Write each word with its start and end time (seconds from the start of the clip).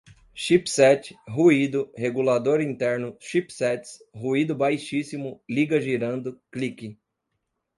chipset, 0.33 1.15
ruído, 1.27 1.91
regulador 1.95 2.59
interno, 2.59 3.15
chipsets, 3.19 3.99
ruído 4.15 4.55
baixíssimo, 4.55 5.39
liga 5.47 5.79
girando, 5.79 6.41
click 6.51 6.97